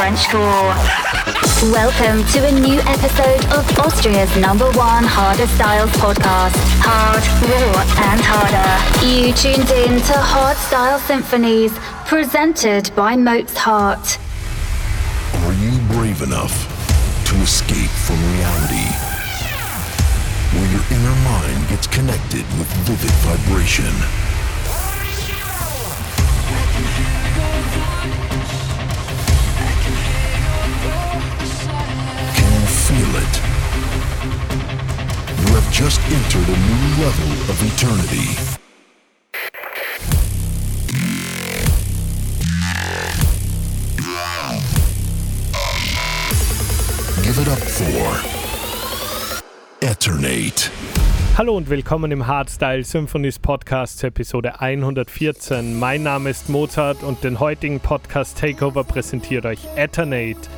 And 0.00 0.16
Frenchcore. 0.16 1.72
Welcome 1.72 2.24
to 2.32 2.46
a 2.46 2.52
new 2.52 2.78
episode 2.80 3.44
of 3.52 3.78
Austria's 3.78 4.34
number 4.36 4.66
one 4.72 5.02
harder 5.02 5.46
styles 5.48 5.90
podcast. 5.92 6.54
Hard, 6.82 7.22
raw, 7.50 7.82
and 8.06 8.20
harder. 8.22 9.06
You 9.06 9.32
tuned 9.32 9.68
in 9.70 10.00
to 10.02 10.12
Hard 10.14 10.56
Style 10.56 10.98
Symphonies, 11.00 11.72
presented 12.06 12.94
by 12.94 13.16
Mozart. 13.16 14.18
Are 15.44 15.54
you 15.54 15.78
brave 15.88 16.22
enough 16.22 16.54
to 17.26 17.34
escape 17.42 17.90
from 17.90 18.16
reality? 18.36 18.88
Where 20.54 20.70
your 20.70 20.84
inner 20.94 21.16
mind 21.24 21.68
gets 21.70 21.86
connected 21.88 22.46
with 22.58 22.68
vivid 22.86 23.10
vibration. 23.26 24.27
Just 35.78 36.00
entered 36.10 36.48
a 36.48 36.58
new 36.58 37.04
level 37.04 37.30
of 37.48 37.62
eternity. 37.62 38.34
Give 47.22 47.38
it 47.38 47.46
up 47.46 47.58
for 47.60 48.20
Eternate. 49.80 50.72
Hallo 51.36 51.56
und 51.56 51.70
willkommen 51.70 52.10
im 52.10 52.26
Hardstyle 52.26 52.82
Symphonies 52.82 53.38
Podcast 53.38 54.02
Episode 54.02 54.60
114. 54.60 55.78
Mein 55.78 56.02
Name 56.02 56.30
ist 56.30 56.48
Mozart 56.48 57.04
und 57.04 57.22
den 57.22 57.38
heutigen 57.38 57.78
Podcast 57.78 58.36
Takeover 58.36 58.82
präsentiert 58.82 59.46
euch 59.46 59.60
Eternate. 59.76 60.48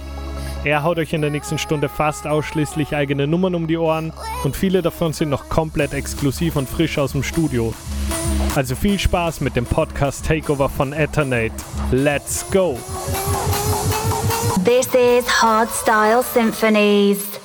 Er 0.63 0.83
haut 0.83 0.99
euch 0.99 1.15
in 1.15 1.23
der 1.23 1.31
nächsten 1.31 1.57
Stunde 1.57 1.89
fast 1.89 2.27
ausschließlich 2.27 2.95
eigene 2.95 3.27
Nummern 3.27 3.55
um 3.55 3.67
die 3.67 3.79
Ohren 3.79 4.13
und 4.45 4.55
viele 4.55 4.83
davon 4.83 5.15
sind 5.15 5.31
noch 5.31 5.49
komplett 5.49 5.95
exklusiv 5.95 6.57
und 6.57 6.69
frisch 6.69 6.99
aus 6.99 7.13
dem 7.13 7.23
Studio. 7.23 7.73
Also 8.55 8.77
viel 8.77 8.99
Spaß 8.99 9.41
mit 9.41 9.57
dem 9.57 9.65
Podcast 9.65 10.27
Takeover 10.27 10.69
von 10.69 10.93
Eternate. 10.93 11.55
Let's 11.93 12.45
go! 12.51 12.79
This 14.65 14.89
is 14.89 15.27
Hard 15.43 15.71
Style 15.71 16.23
Symphonies. 16.23 17.40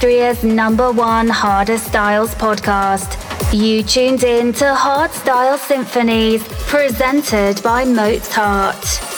Austria's 0.00 0.42
number 0.42 0.90
one 0.90 1.28
Hard 1.28 1.68
styles 1.78 2.34
podcast. 2.36 3.18
You 3.52 3.82
tuned 3.82 4.24
in 4.24 4.54
to 4.54 4.74
Hard 4.74 5.10
Style 5.10 5.58
Symphonies, 5.58 6.42
presented 6.68 7.62
by 7.62 7.84
Mozart. 7.84 9.09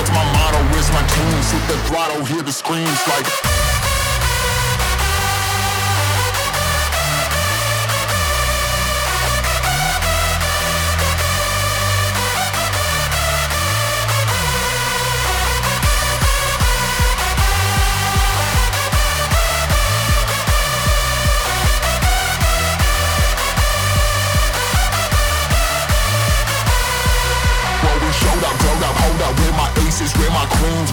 What's 0.00 0.12
my 0.12 0.24
motto? 0.32 0.56
Where's 0.72 0.90
my 0.92 1.02
teams? 1.08 1.52
Hit 1.52 1.68
the 1.68 1.76
throttle, 1.84 2.24
hear 2.24 2.40
the 2.40 2.52
screams 2.52 3.06
like. 3.06 3.79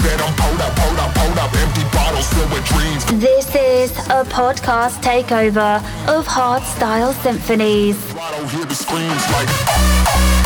pulled 0.03 0.61
up, 0.61 0.75
pulled 0.75 0.99
up, 0.99 1.13
pulled 1.15 1.37
up. 1.37 1.53
Empty 1.53 1.83
bottles 1.91 2.31
filled 2.33 2.51
with 2.51 2.65
dreams. 2.65 3.05
This 3.19 3.55
is 3.55 3.91
a 4.09 4.23
podcast 4.25 5.01
takeover 5.01 5.77
of 6.07 6.27
Hardstyle 6.27 7.13
Symphonies. 7.23 7.97
Hear 8.51 8.65
the 8.65 8.75
screams 8.75 9.31
like. 9.31 10.36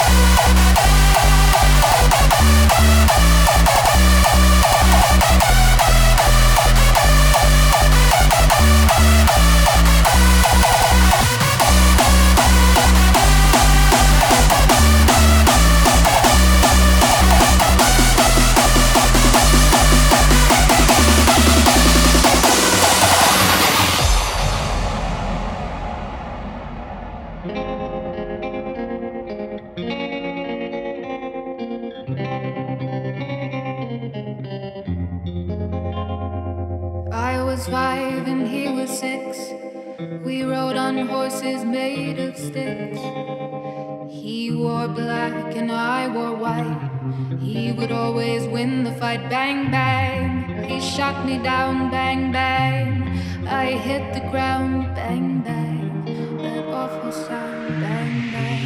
hit 53.92 54.14
the 54.14 54.30
ground, 54.30 54.96
bang 54.96 55.42
bang. 55.42 56.06
That 56.38 56.66
awful 56.82 57.12
sound, 57.12 57.82
bang 57.82 58.32
bang. 58.32 58.64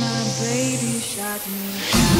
My 0.00 0.20
baby 0.40 1.00
shot 1.00 1.42
me 1.50 1.72
down. 1.92 2.11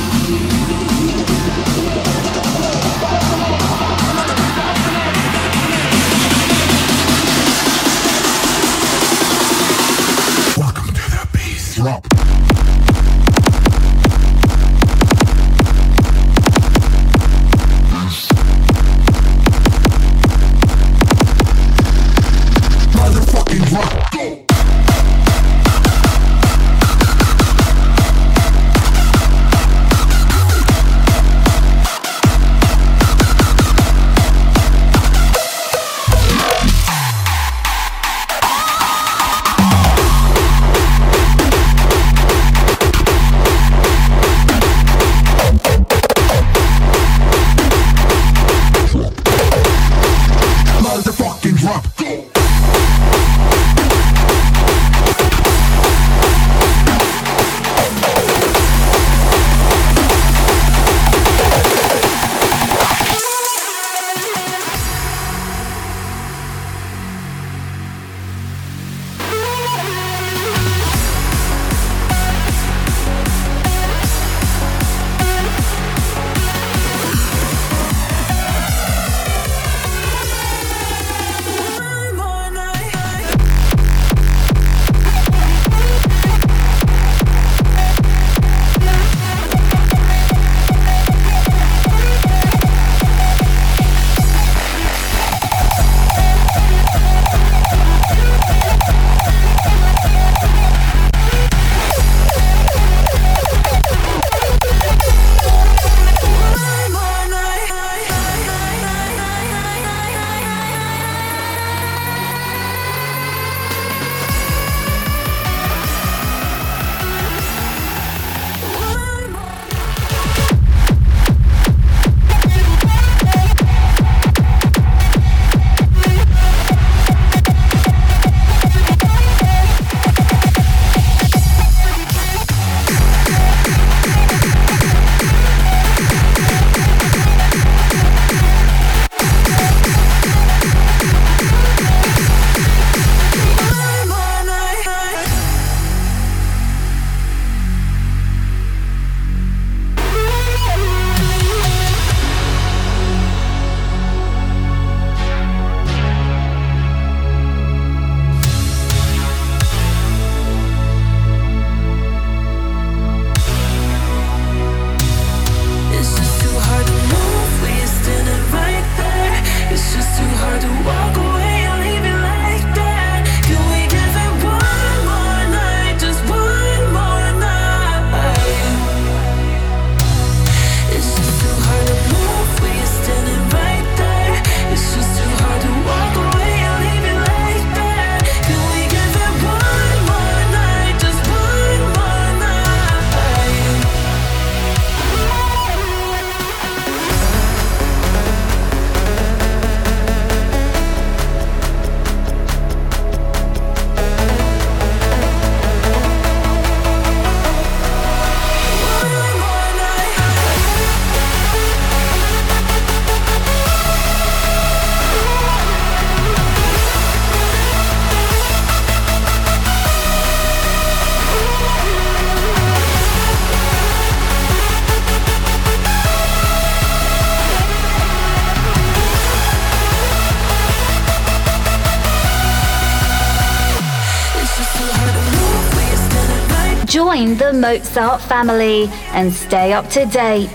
Mozart 237.95 238.23
family 238.23 238.89
and 239.13 239.31
stay 239.31 239.75
up 239.75 239.87
to 239.91 240.07
date. 240.07 240.49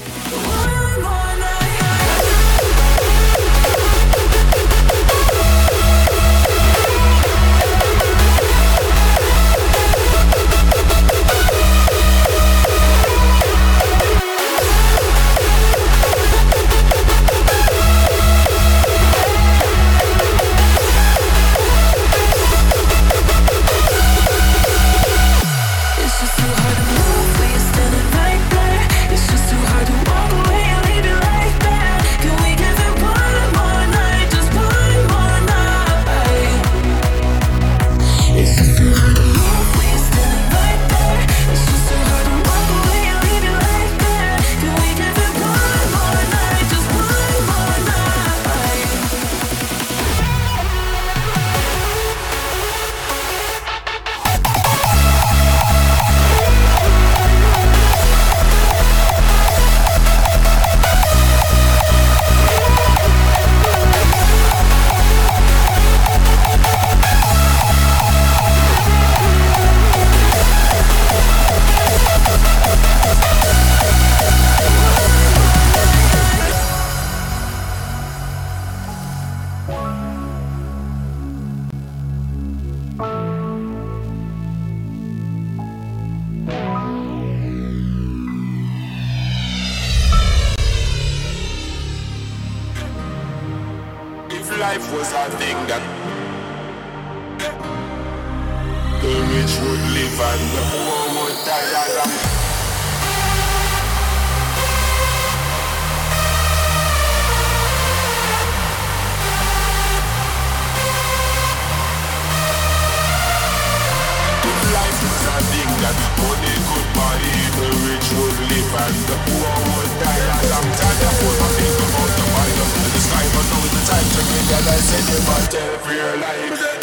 Right. 126.30 126.79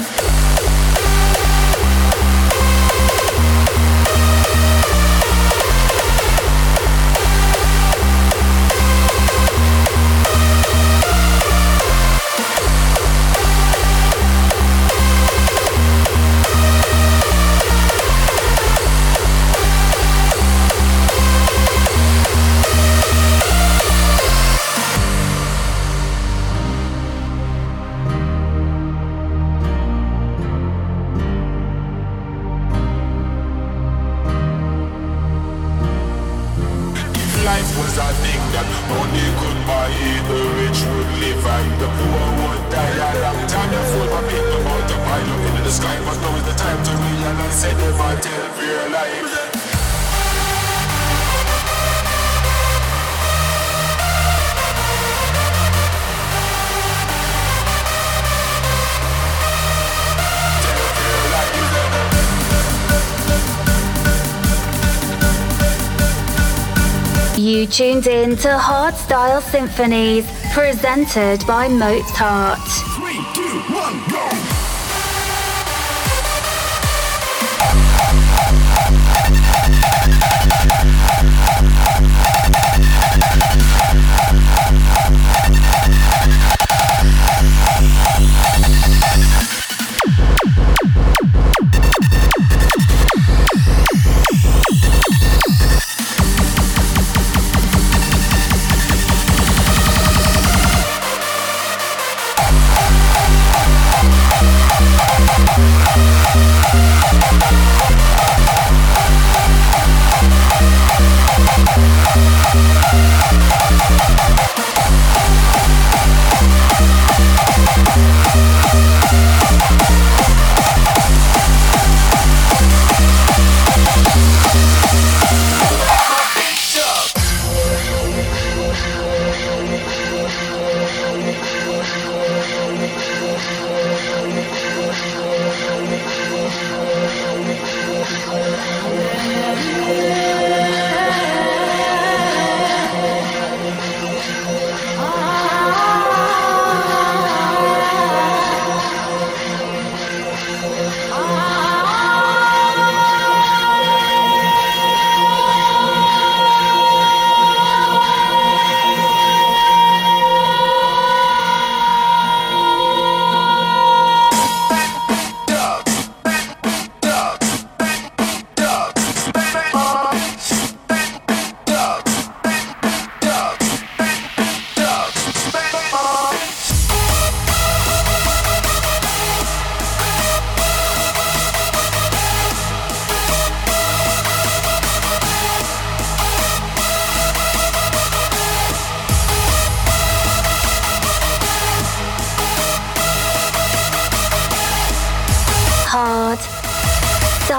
tuned 68.06 68.30
in 68.30 68.36
to 68.36 68.48
Hardstyle 68.48 69.42
Symphonies 69.42 70.26
presented 70.52 71.44
by 71.46 71.68
Mozart. 71.68 72.65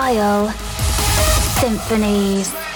style. 0.08 0.50
Symphonies. 1.60 2.67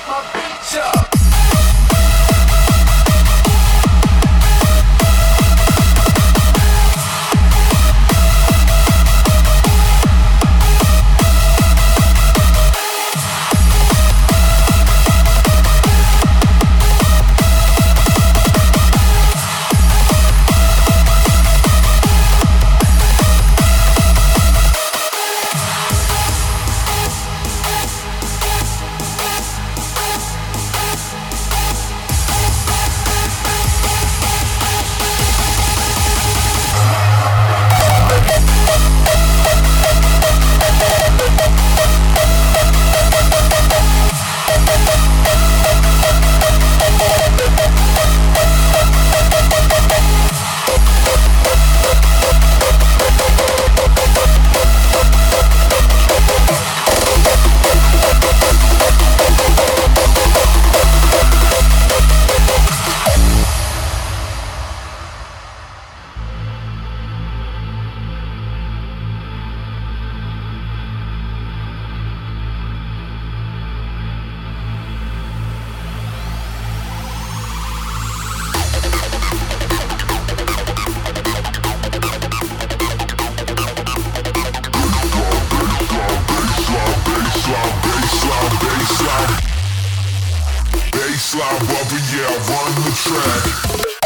Yeah, 92.13 92.27
run 92.27 92.75
the 92.83 92.91
track. 92.93 94.00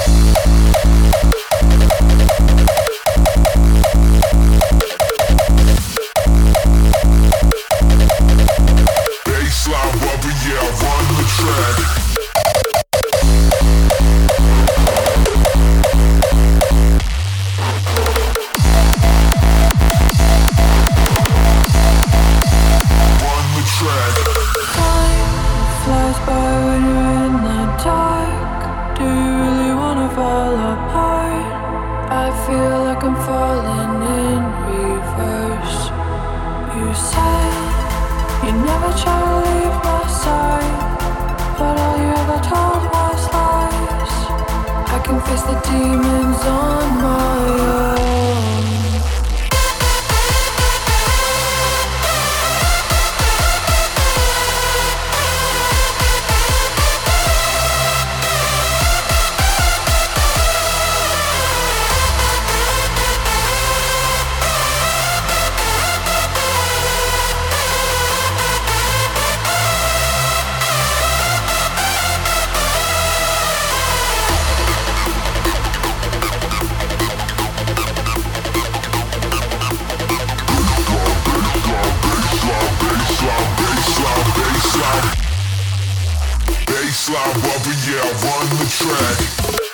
Baseline 87.05 87.35
rubber, 87.43 87.75
yeah, 87.85 88.01
run 88.01 88.49
the 88.57 88.65
track. 88.67 89.65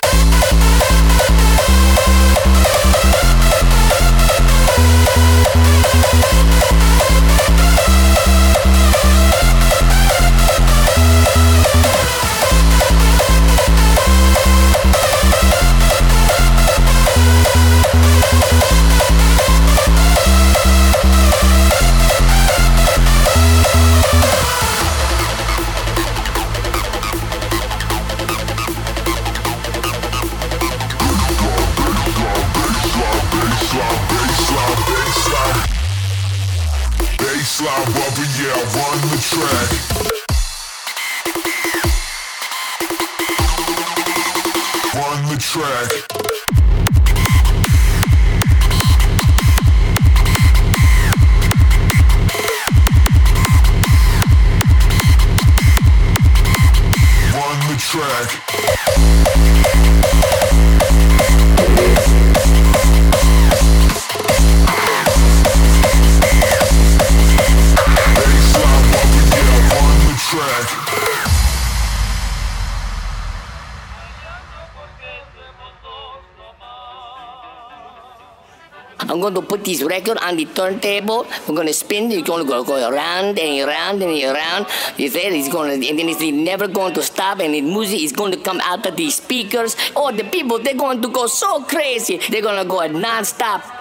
I'm 79.22 79.34
going 79.34 79.46
to 79.46 79.48
put 79.48 79.64
this 79.64 79.84
record 79.84 80.18
on 80.18 80.36
the 80.36 80.46
turntable. 80.46 81.28
We're 81.48 81.54
going 81.54 81.68
to 81.68 81.74
spin. 81.76 82.12
It's 82.12 82.28
going 82.28 82.44
to 82.44 82.50
go, 82.50 82.64
go 82.64 82.90
around 82.90 83.38
and 83.38 83.70
around 83.70 84.02
and 84.02 84.36
around. 84.36 84.66
You 84.98 85.10
said 85.10 85.32
it's 85.34 85.48
going 85.48 85.80
to, 85.80 85.88
and 85.88 86.00
then 86.00 86.10
it's 86.10 86.22
never 86.22 86.68
going 86.68 86.96
to 86.96 87.04
stop. 87.04 87.40
And 87.40 87.54
the 87.54 87.62
music 87.62 88.02
is 88.02 88.14
going 88.14 88.32
to 88.32 88.40
come 88.40 88.60
out 88.62 88.84
of 88.88 88.96
the 88.96 89.12
speakers. 89.12 89.76
Oh, 89.96 90.12
the 90.12 90.24
people, 90.24 90.58
they're 90.58 90.74
going 90.74 91.04
to 91.04 91.10
go 91.10 91.28
so 91.28 91.62
crazy. 91.66 92.20
They're 92.32 92.42
going 92.42 92.64
to 92.64 92.68
go 92.68 92.88
non-stop. 92.88 93.81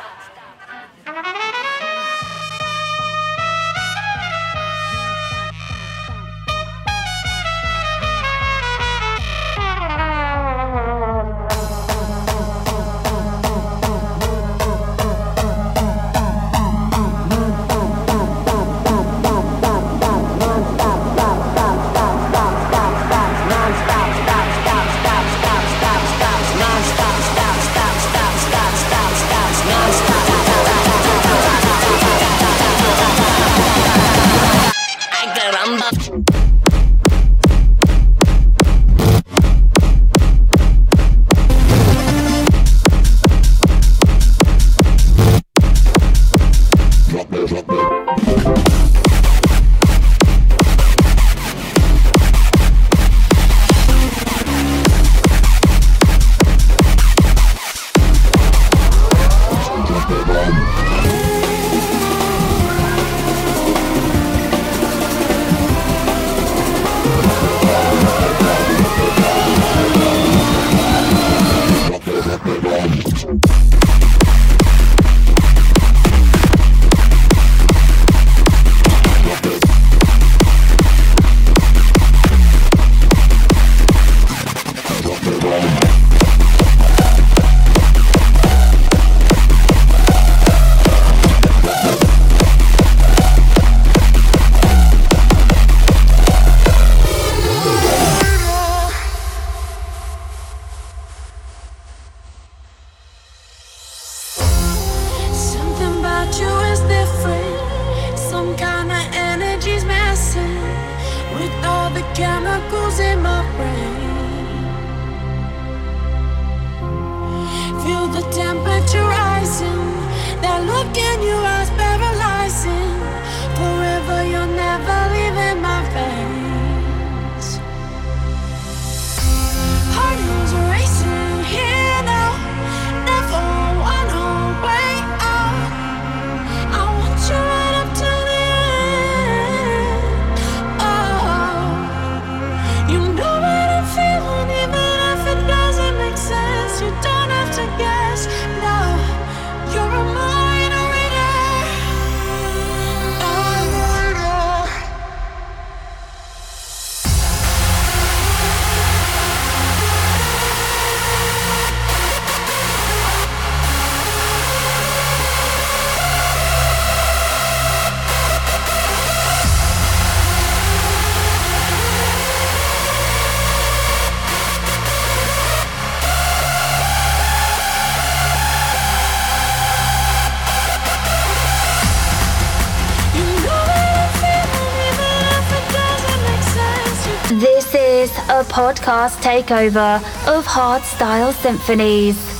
This 187.30 187.72
is 187.76 188.10
a 188.28 188.42
podcast 188.42 189.22
takeover 189.22 189.98
of 190.26 190.44
Hardstyle 190.46 191.32
Symphonies. 191.32 192.39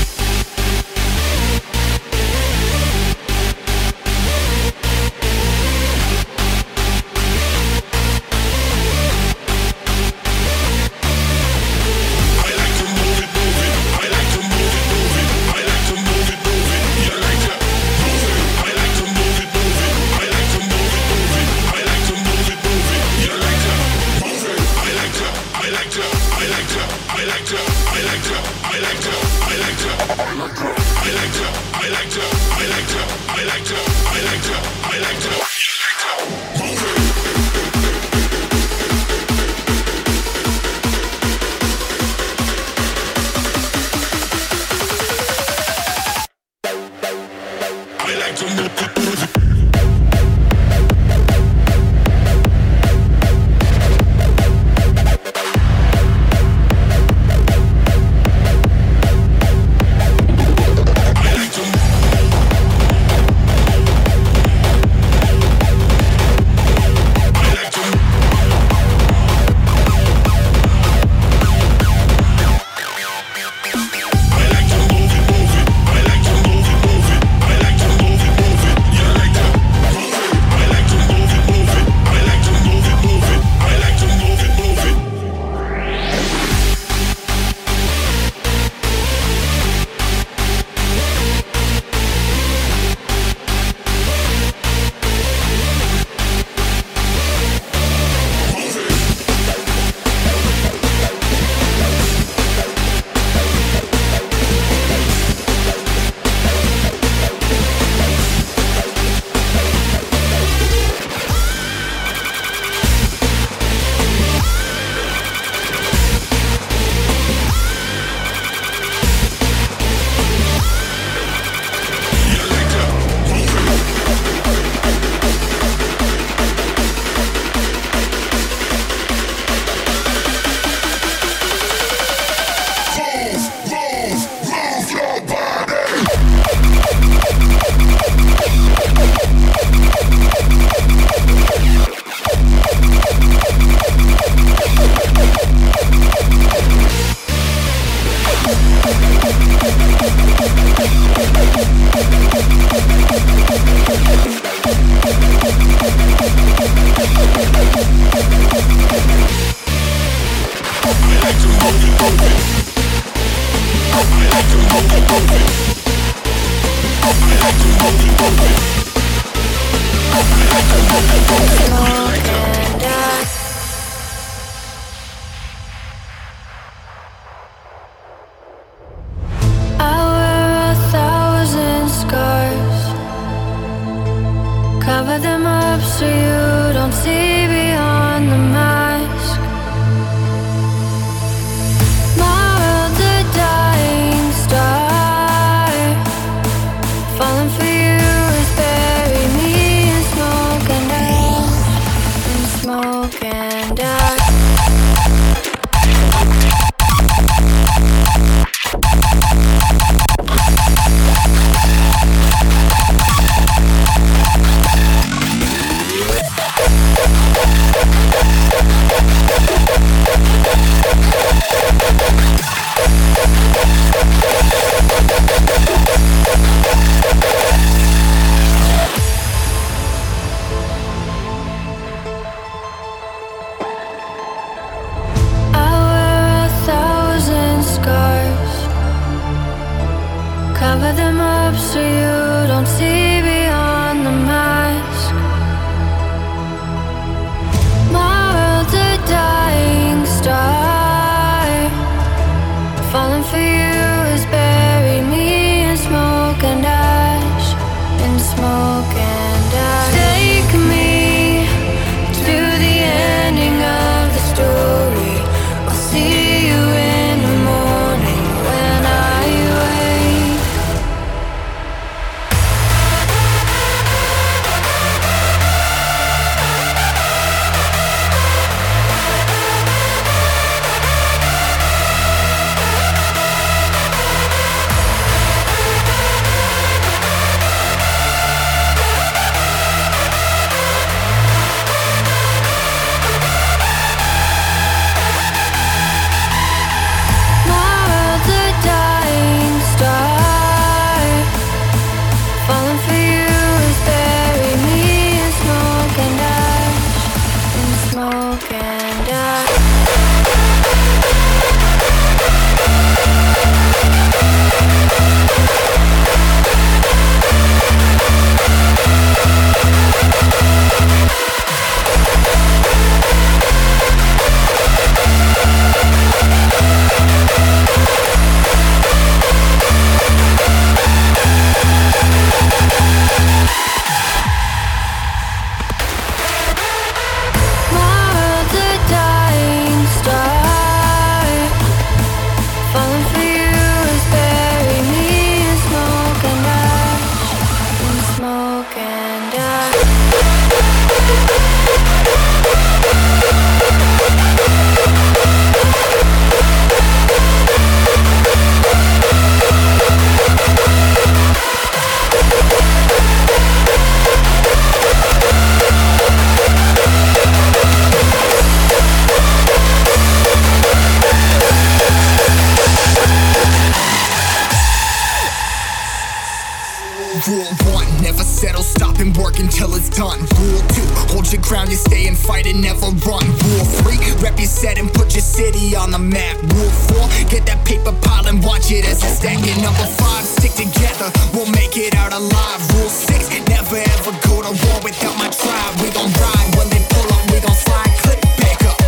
I'm 386.01 386.13
at. 386.13 386.33
Rule 386.57 386.73
four, 386.89 387.05
get 387.29 387.45
that 387.45 387.61
paper 387.63 387.93
pile 388.01 388.25
and 388.25 388.43
watch 388.43 388.71
it 388.71 388.89
as 388.89 389.03
it's 389.05 389.21
stacking. 389.21 389.61
Number 389.61 389.85
five, 390.01 390.25
stick 390.25 390.53
together, 390.57 391.13
we'll 391.29 391.49
make 391.53 391.77
it 391.77 391.93
out 391.93 392.11
alive. 392.11 392.59
Rule 392.73 392.89
six, 392.89 393.29
never 393.45 393.77
ever 393.77 394.11
go 394.25 394.41
to 394.41 394.49
war 394.49 394.77
without 394.81 395.13
my 395.21 395.29
tribe. 395.29 395.73
We 395.77 395.93
gon' 395.93 396.09
ride 396.17 396.49
when 396.57 396.67
they 396.73 396.81
pull 396.89 397.05
up, 397.13 397.21
we 397.29 397.37
gon' 397.37 397.53
slide. 397.53 397.93
Click 398.01 398.21
back 398.41 398.65
up, 398.65 398.81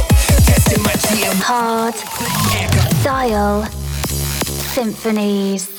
testing 0.49 0.81
my 0.81 0.97
GM. 1.05 1.37
Style, 3.05 3.63
symphonies. 4.73 5.72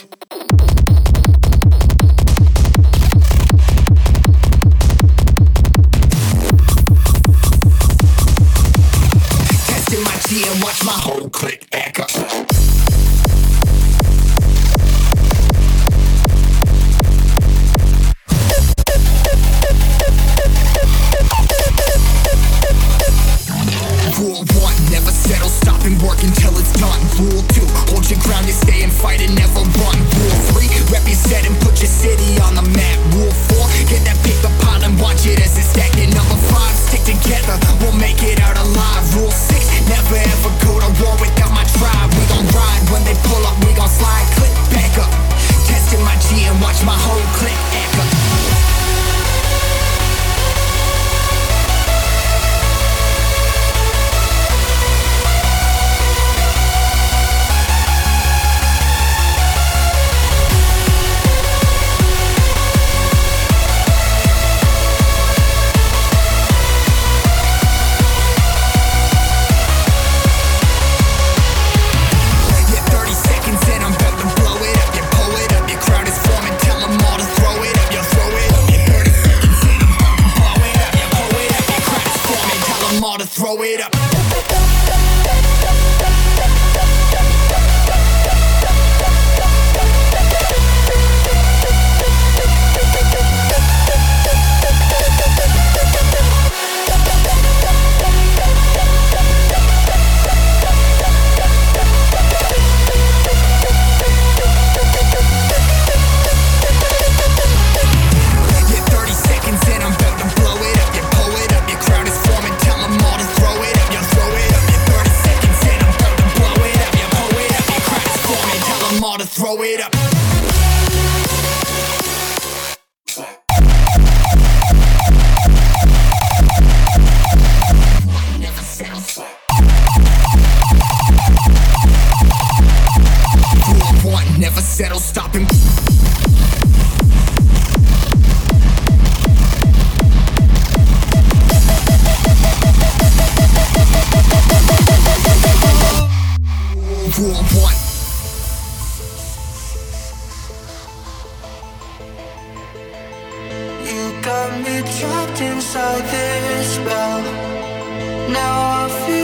Now 158.33 158.85
I 158.85 159.07
feel 159.07 159.24